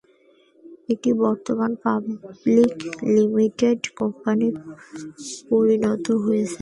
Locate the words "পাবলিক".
1.83-2.73